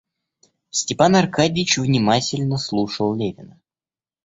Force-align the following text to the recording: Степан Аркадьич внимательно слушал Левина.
Степан 0.71 1.13
Аркадьич 1.15 1.77
внимательно 1.77 2.57
слушал 2.57 3.13
Левина. 3.13 3.61